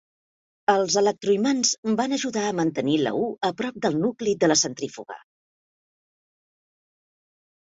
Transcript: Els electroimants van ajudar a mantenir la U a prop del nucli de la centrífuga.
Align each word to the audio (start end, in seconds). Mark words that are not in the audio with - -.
Els 0.73 0.95
electroimants 1.01 1.73
van 1.99 2.15
ajudar 2.17 2.45
a 2.51 2.55
mantenir 2.61 2.95
la 3.01 3.13
U 3.25 3.29
a 3.49 3.51
prop 3.59 3.77
del 3.85 3.99
nucli 4.07 4.35
de 4.45 4.51
la 4.53 4.59
centrífuga. 4.63 5.19